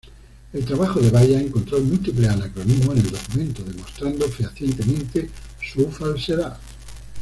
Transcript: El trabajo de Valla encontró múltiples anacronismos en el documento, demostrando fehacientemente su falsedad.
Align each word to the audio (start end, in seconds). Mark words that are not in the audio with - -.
El 0.53 0.65
trabajo 0.65 0.99
de 0.99 1.11
Valla 1.11 1.39
encontró 1.39 1.79
múltiples 1.79 2.27
anacronismos 2.27 2.97
en 2.97 3.05
el 3.05 3.11
documento, 3.11 3.63
demostrando 3.63 4.27
fehacientemente 4.29 5.29
su 5.61 5.91
falsedad. 5.91 6.57